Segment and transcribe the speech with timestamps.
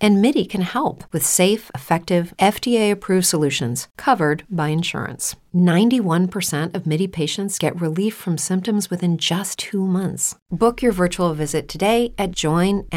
[0.00, 5.36] And MIDI can help with safe, effective, FDA approved solutions covered by insurance.
[5.54, 10.34] 91% of MIDI patients get relief from symptoms within just two months.
[10.50, 12.92] Book your virtual visit today at joinmidi.com.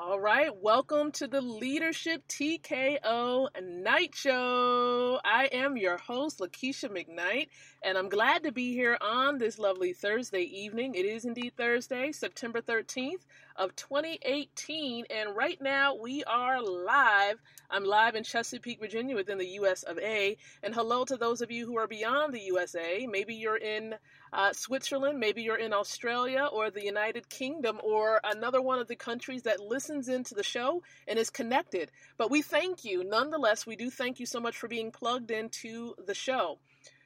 [0.00, 5.18] All right, welcome to the Leadership TKO Night Show.
[5.24, 7.48] I am your host, Lakeisha McKnight,
[7.82, 10.94] and I'm glad to be here on this lovely Thursday evening.
[10.94, 13.26] It is indeed Thursday, September 13th
[13.58, 17.42] of 2018, and right now we are live.
[17.68, 20.36] I'm live in Chesapeake, Virginia, within the US of A.
[20.62, 23.06] And hello to those of you who are beyond the USA.
[23.10, 23.96] Maybe you're in
[24.32, 28.94] uh, Switzerland, maybe you're in Australia or the United Kingdom or another one of the
[28.94, 31.90] countries that listens into the show and is connected.
[32.16, 33.02] But we thank you.
[33.02, 36.58] Nonetheless, we do thank you so much for being plugged into the show.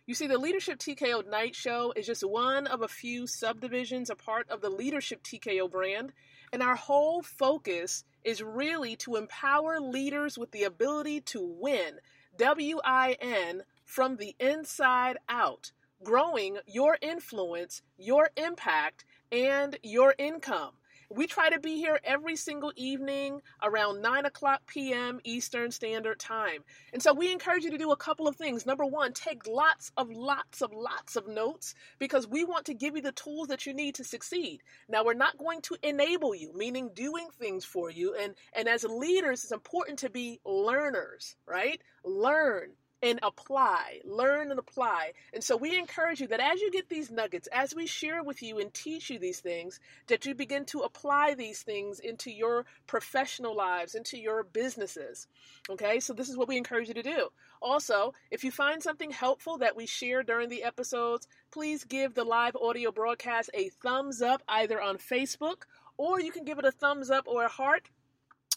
[0.04, 4.16] You see, the Leadership TKO Night Show is just one of a few subdivisions, a
[4.16, 6.12] part of the Leadership TKO brand.
[6.52, 11.98] And our whole focus is really to empower leaders with the ability to win,
[12.36, 15.72] W I N, from the inside out
[16.02, 20.72] growing your influence, your impact, and your income.
[21.14, 25.20] We try to be here every single evening around 9 o'clock p.m.
[25.24, 26.64] Eastern Standard Time.
[26.94, 28.64] And so we encourage you to do a couple of things.
[28.64, 32.96] Number one, take lots of, lots of, lots of notes because we want to give
[32.96, 34.62] you the tools that you need to succeed.
[34.88, 38.14] Now, we're not going to enable you, meaning doing things for you.
[38.18, 41.80] And, and as leaders, it's important to be learners, right?
[42.04, 42.70] Learn,
[43.02, 45.12] and apply, learn and apply.
[45.34, 48.42] And so we encourage you that as you get these nuggets, as we share with
[48.42, 52.64] you and teach you these things, that you begin to apply these things into your
[52.86, 55.26] professional lives, into your businesses.
[55.68, 57.28] Okay, so this is what we encourage you to do.
[57.60, 62.24] Also, if you find something helpful that we share during the episodes, please give the
[62.24, 65.62] live audio broadcast a thumbs up either on Facebook
[65.96, 67.88] or you can give it a thumbs up or a heart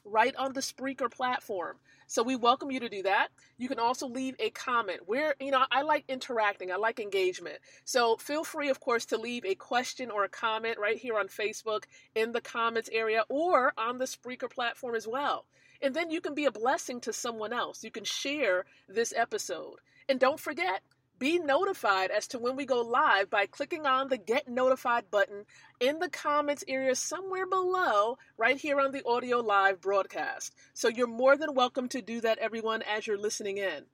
[0.06, 1.78] right on the Spreaker platform.
[2.08, 3.30] So we welcome you to do that.
[3.58, 5.02] You can also leave a comment.
[5.08, 7.58] Where, you know, I like interacting, I like engagement.
[7.84, 11.28] So feel free, of course, to leave a question or a comment right here on
[11.28, 15.46] Facebook in the comments area or on the Spreaker platform as well.
[15.82, 17.84] And then you can be a blessing to someone else.
[17.84, 19.78] You can share this episode.
[20.08, 20.84] And don't forget,
[21.18, 25.46] be notified as to when we go live by clicking on the Get Notified button
[25.80, 30.54] in the comments area somewhere below, right here on the audio live broadcast.
[30.74, 33.86] So you're more than welcome to do that, everyone, as you're listening in.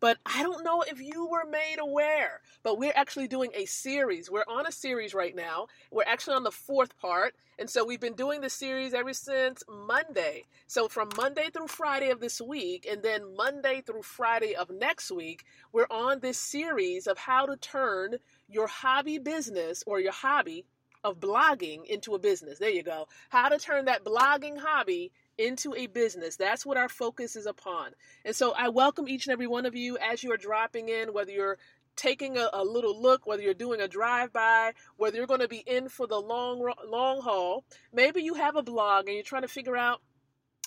[0.00, 4.30] But I don't know if you were made aware, but we're actually doing a series.
[4.30, 5.66] We're on a series right now.
[5.90, 7.34] We're actually on the fourth part.
[7.58, 10.46] And so we've been doing the series ever since Monday.
[10.66, 15.10] So from Monday through Friday of this week, and then Monday through Friday of next
[15.10, 18.16] week, we're on this series of how to turn
[18.48, 20.64] your hobby business or your hobby
[21.04, 22.58] of blogging into a business.
[22.58, 23.08] There you go.
[23.28, 26.36] How to turn that blogging hobby into a business.
[26.36, 27.92] That's what our focus is upon.
[28.24, 31.12] And so I welcome each and every one of you as you are dropping in,
[31.12, 31.58] whether you're
[31.96, 35.48] taking a, a little look, whether you're doing a drive by, whether you're going to
[35.48, 37.64] be in for the long long haul.
[37.92, 40.00] Maybe you have a blog and you're trying to figure out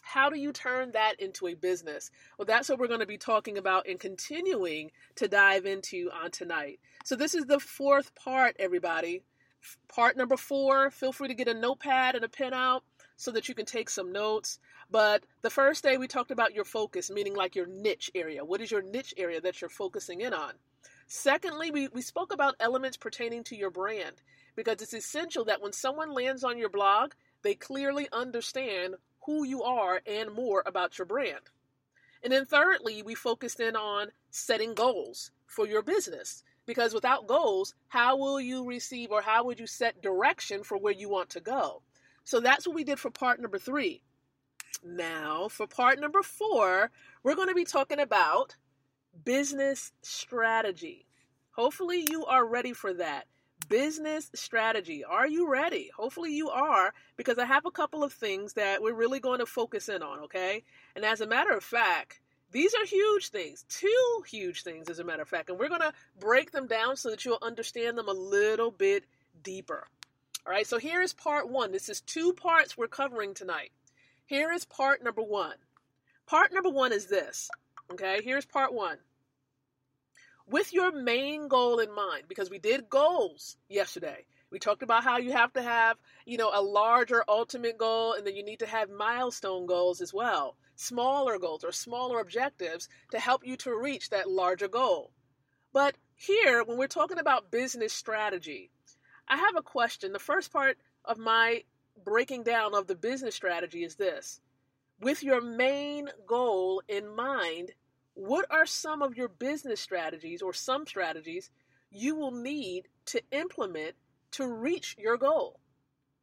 [0.01, 2.12] how do you turn that into a business?
[2.38, 6.29] Well, that's what we're going to be talking about and continuing to dive into on
[6.29, 6.79] tonight.
[7.06, 9.23] So, this is the fourth part, everybody.
[9.88, 10.91] Part number four.
[10.91, 12.83] Feel free to get a notepad and a pen out
[13.16, 14.60] so that you can take some notes.
[14.89, 18.44] But the first day we talked about your focus, meaning like your niche area.
[18.44, 20.54] What is your niche area that you're focusing in on?
[21.07, 24.21] Secondly, we, we spoke about elements pertaining to your brand
[24.56, 27.13] because it's essential that when someone lands on your blog,
[27.44, 28.95] they clearly understand
[29.25, 31.50] who you are and more about your brand.
[32.24, 37.75] And then thirdly, we focused in on setting goals for your business because without goals,
[37.89, 41.42] how will you receive or how would you set direction for where you want to
[41.42, 41.81] go?
[42.24, 44.02] So that's what we did for part number three.
[44.84, 46.92] Now, for part number four,
[47.24, 48.56] we're going to be talking about
[49.24, 51.06] business strategy.
[51.52, 53.25] Hopefully, you are ready for that.
[53.70, 55.04] business strategy.
[55.04, 55.90] Are you ready?
[55.96, 59.46] Hopefully you are, because I have a couple of things that we're really going to
[59.46, 60.64] focus in on, okay?
[60.96, 62.22] And as a matter of fact,
[62.52, 65.81] these are huge things, two huge things, as a matter of fact, and we're going
[65.81, 69.06] to break them down so that you'll understand them a little bit
[69.42, 69.88] deeper.
[70.45, 71.72] All right, so here is part one.
[71.72, 73.72] This is two parts we're covering tonight.
[74.25, 75.56] Here is part number one.
[76.25, 77.50] Part number one is this,
[77.92, 78.22] okay?
[78.24, 78.98] Here's part one
[80.48, 84.25] with your main goal in mind because we did goals yesterday.
[84.51, 88.28] We talked about how you have to have, you know, a larger ultimate goal and
[88.28, 93.19] then you need to have milestone goals as well, smaller goals or smaller objectives to
[93.19, 95.12] help you to reach that larger goal.
[95.72, 98.69] But here, when we're talking about business strategy,
[99.28, 100.14] I have a question.
[100.14, 101.64] The first part of my
[102.04, 104.42] breaking down of the business strategy is this.
[105.00, 107.72] With your main goal in mind,
[108.14, 111.50] what are some of your business strategies or some strategies
[111.90, 113.96] you will need to implement
[114.31, 115.60] to reach your goal?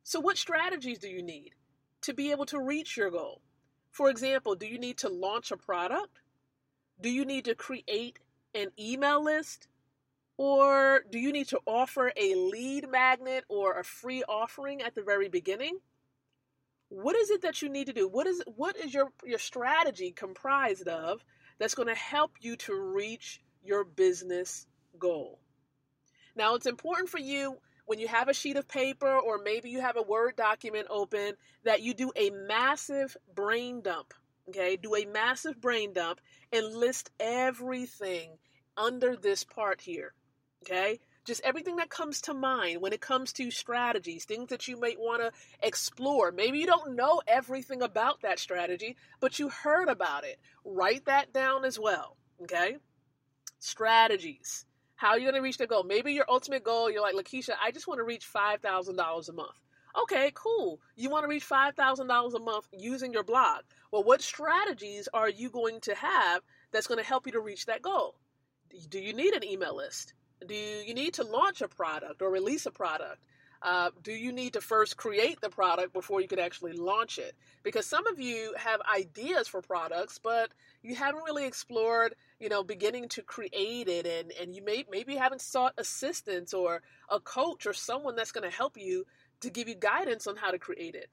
[0.02, 1.54] So, what strategies do you need
[2.02, 3.42] to be able to reach your goal?
[3.90, 6.20] For example, do you need to launch a product?
[7.00, 8.18] Do you need to create
[8.54, 9.68] an email list?
[10.42, 15.02] Or do you need to offer a lead magnet or a free offering at the
[15.02, 15.80] very beginning?
[16.88, 18.08] What is it that you need to do?
[18.08, 21.22] What is what is your, your strategy comprised of
[21.58, 24.66] that's going to help you to reach your business
[24.98, 25.38] goal.
[26.34, 29.82] Now, it's important for you when you have a sheet of paper or maybe you
[29.82, 31.34] have a Word document open
[31.64, 34.14] that you do a massive brain dump.
[34.48, 36.18] Okay, do a massive brain dump
[36.50, 38.38] and list everything
[38.78, 40.14] under this part here.
[40.64, 44.78] Okay, just everything that comes to mind when it comes to strategies, things that you
[44.78, 45.32] might want to
[45.66, 46.32] explore.
[46.32, 50.38] Maybe you don't know everything about that strategy, but you heard about it.
[50.64, 52.16] Write that down as well.
[52.42, 52.76] Okay?
[53.58, 54.66] Strategies.
[54.96, 55.82] How are you going to reach the goal?
[55.82, 59.56] Maybe your ultimate goal, you're like, Lakeisha, I just want to reach $5,000 a month.
[60.02, 60.80] Okay, cool.
[60.94, 63.62] You want to reach $5,000 a month using your blog.
[63.90, 67.66] Well, what strategies are you going to have that's going to help you to reach
[67.66, 68.16] that goal?
[68.88, 70.12] Do you need an email list?
[70.46, 73.18] Do you need to launch a product or release a product?
[73.62, 77.34] Uh, do you need to first create the product before you can actually launch it?
[77.62, 80.50] Because some of you have ideas for products, but
[80.82, 85.14] you haven't really explored, you know, beginning to create it, and and you may maybe
[85.14, 89.04] haven't sought assistance or a coach or someone that's going to help you
[89.40, 91.10] to give you guidance on how to create it.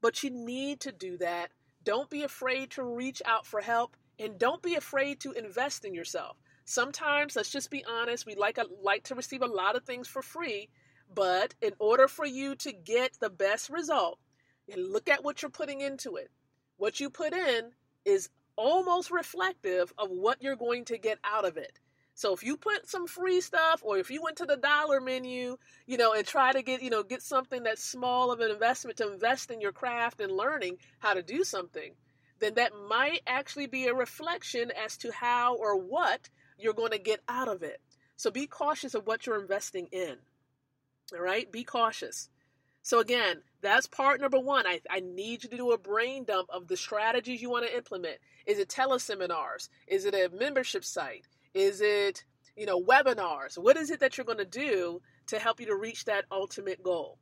[0.00, 1.50] But you need to do that.
[1.84, 5.94] Don't be afraid to reach out for help, and don't be afraid to invest in
[5.94, 6.36] yourself.
[6.64, 10.08] Sometimes, let's just be honest, we like a, like to receive a lot of things
[10.08, 10.70] for free,
[11.14, 14.18] but in order for you to get the best result,
[14.74, 16.30] look at what you're putting into it.
[16.76, 17.72] What you put in
[18.04, 21.78] is almost reflective of what you're going to get out of it.
[22.14, 25.56] So if you put some free stuff or if you went to the dollar menu,
[25.86, 28.98] you know, and try to get, you know, get something that's small of an investment
[28.98, 31.94] to invest in your craft and learning how to do something,
[32.38, 36.98] then that might actually be a reflection as to how or what you're going to
[36.98, 37.80] get out of it.
[38.16, 40.16] So be cautious of what you're investing in.
[41.12, 41.50] All right?
[41.50, 42.28] Be cautious.
[42.82, 44.66] So, again, that's part number one.
[44.66, 47.74] I, I need you to do a brain dump of the strategies you want to
[47.74, 48.18] implement.
[48.44, 49.70] Is it teleseminars?
[49.86, 51.26] Is it a membership site?
[51.54, 52.24] Is it,
[52.56, 53.56] you know, webinars?
[53.56, 56.82] What is it that you're going to do to help you to reach that ultimate
[56.82, 57.18] goal?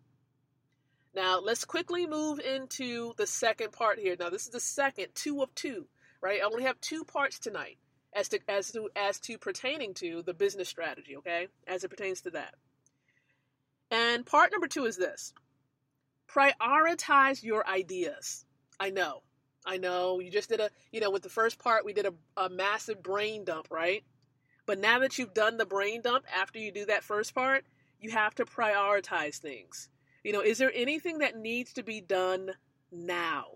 [1.15, 4.17] Now, let's quickly move into the second part here.
[4.19, 5.87] Now, this is the second, two of two,
[6.21, 6.41] right?
[6.43, 7.79] I only have two parts tonight
[8.15, 11.49] as to as to as to pertaining to the business strategy, okay?
[11.67, 12.55] As it pertains to that.
[13.91, 15.35] And part number 2 is this.
[16.31, 18.45] Prioritize your ideas.
[18.81, 19.23] I know.
[19.65, 22.15] I know you just did a, you know, with the first part we did a,
[22.37, 24.03] a massive brain dump, right?
[24.67, 27.65] But now that you've done the brain dump after you do that first part,
[28.01, 29.89] you have to prioritize things.
[30.25, 32.51] You know, is there anything that needs to be done
[32.91, 33.47] now?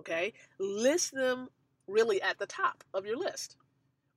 [0.00, 0.32] Okay?
[0.58, 1.48] List them
[1.86, 3.56] really at the top of your list.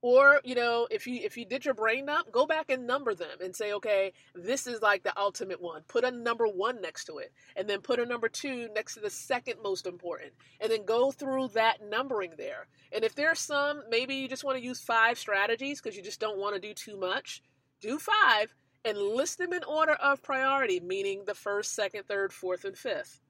[0.00, 3.14] Or you know if you if you did your brain dump go back and number
[3.14, 5.82] them and say okay this is like the ultimate one.
[5.88, 9.00] Put a number one next to it and then put a number two next to
[9.00, 12.68] the second most important and then go through that numbering there.
[12.92, 16.20] And if there's some maybe you just want to use five strategies because you just
[16.20, 17.42] don't want to do too much
[17.80, 22.64] do five and list them in order of priority meaning the first second third fourth
[22.64, 23.20] and fifth.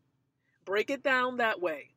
[0.66, 1.92] Break it down that way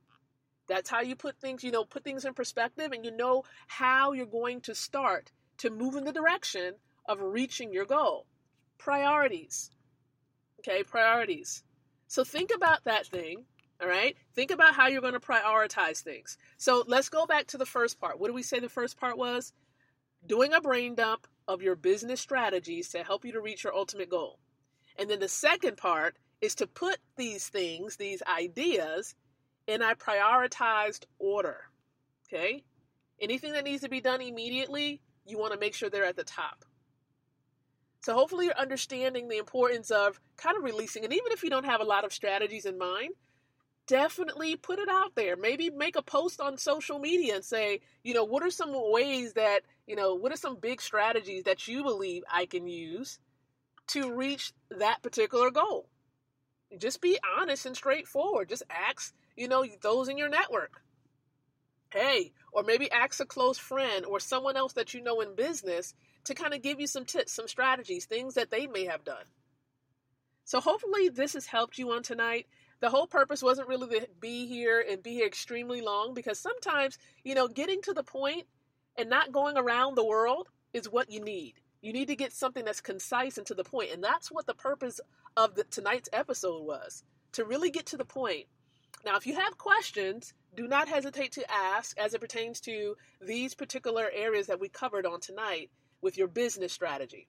[0.72, 4.14] that's how you put things, you know, put things in perspective and you know how
[4.14, 6.76] you're going to start to move in the direction
[7.06, 8.26] of reaching your goal.
[8.78, 9.70] Priorities.
[10.60, 11.64] Okay, priorities.
[12.08, 13.44] So think about that thing,
[13.82, 14.16] all right?
[14.34, 16.38] Think about how you're going to prioritize things.
[16.58, 18.18] So let's go back to the first part.
[18.18, 19.52] What did we say the first part was?
[20.26, 24.10] Doing a brain dump of your business strategies to help you to reach your ultimate
[24.10, 24.40] goal.
[24.98, 29.16] And then the second part is to put these things, these ideas,
[29.68, 31.58] in I prioritized order.
[32.28, 32.64] Okay?
[33.20, 36.24] Anything that needs to be done immediately, you want to make sure they're at the
[36.24, 36.66] top.
[38.04, 41.04] So hopefully you're understanding the importance of kind of releasing.
[41.04, 43.14] And even if you don't have a lot of strategies in mind,
[43.86, 45.36] definitely put it out there.
[45.36, 49.34] Maybe make a post on social media and say, you know, what are some ways
[49.34, 53.20] that, you know, what are some big strategies that you believe I can use
[53.88, 55.88] to reach that particular goal?
[56.80, 58.50] Just be honest and straightforward.
[58.50, 60.82] Just ask, you know, those in your network.
[61.92, 65.94] Hey, or maybe ask a close friend or someone else that you know in business
[66.26, 69.26] to kind of give you some tips, some strategies, things that they may have done.
[70.46, 72.48] So hopefully this has helped you on tonight.
[72.80, 76.98] The whole purpose wasn't really to be here and be here extremely long because sometimes,
[77.24, 78.48] you know, getting to the point
[78.98, 81.54] and not going around the world is what you need.
[81.82, 83.92] You need to get something that's concise and to the point.
[83.92, 85.00] And that's what the purpose
[85.38, 88.46] of the, tonight's episode was to really get to the point.
[89.06, 93.56] Now, if you have questions, do not hesitate to ask as it pertains to these
[93.56, 95.70] particular areas that we covered on tonight
[96.02, 97.28] with your business strategy.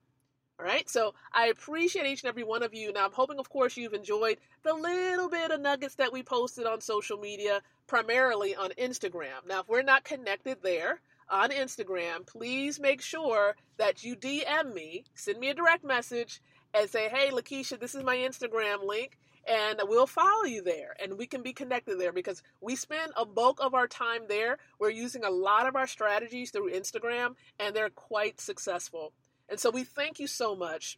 [0.59, 2.93] All right, so I appreciate each and every one of you.
[2.93, 6.65] Now, I'm hoping, of course, you've enjoyed the little bit of nuggets that we posted
[6.67, 9.47] on social media, primarily on Instagram.
[9.47, 15.05] Now, if we're not connected there on Instagram, please make sure that you DM me,
[15.15, 16.39] send me a direct message,
[16.73, 19.17] and say, hey, Lakeisha, this is my Instagram link
[19.47, 23.25] and we'll follow you there and we can be connected there because we spend a
[23.25, 24.57] bulk of our time there.
[24.79, 29.13] We're using a lot of our strategies through Instagram and they're quite successful.
[29.49, 30.97] And so we thank you so much.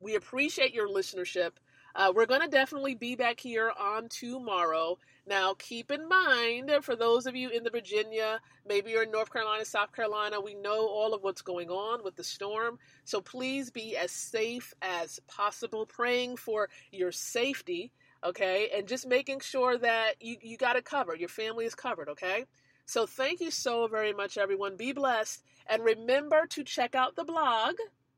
[0.00, 1.52] We appreciate your listenership.
[1.96, 4.98] Uh, we're going to definitely be back here on tomorrow.
[5.26, 8.38] Now, keep in mind, for those of you in the Virginia,
[8.68, 12.14] maybe you're in North Carolina, South Carolina, we know all of what's going on with
[12.14, 12.78] the storm.
[13.04, 18.68] So please be as safe as possible, praying for your safety, okay?
[18.76, 22.44] And just making sure that you, you got it covered, your family is covered, okay?
[22.84, 24.76] So thank you so very much, everyone.
[24.76, 25.42] Be blessed.
[25.66, 27.76] And remember to check out the blog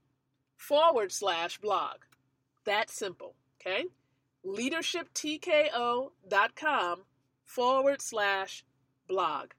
[0.58, 1.98] forward slash blog.
[2.66, 3.86] That simple okay?
[4.46, 7.04] Leadershiptko.com
[7.46, 8.64] forward slash
[9.08, 9.52] blog